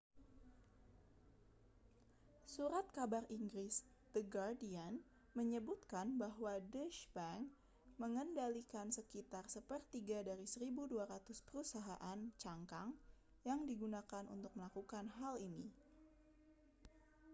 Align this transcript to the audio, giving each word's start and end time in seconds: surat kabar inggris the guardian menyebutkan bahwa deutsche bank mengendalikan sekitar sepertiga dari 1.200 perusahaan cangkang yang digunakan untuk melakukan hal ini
surat 2.53 2.85
kabar 2.97 3.21
inggris 3.37 3.75
the 4.17 4.23
guardian 4.33 4.93
menyebutkan 5.37 6.07
bahwa 6.23 6.51
deutsche 6.75 7.05
bank 7.15 7.45
mengendalikan 8.01 8.87
sekitar 8.97 9.45
sepertiga 9.55 10.19
dari 10.29 10.45
1.200 10.49 11.05
perusahaan 11.47 12.17
cangkang 12.43 12.89
yang 13.49 13.59
digunakan 13.69 14.25
untuk 14.35 14.49
melakukan 14.57 15.05
hal 15.21 15.33
ini 15.49 15.65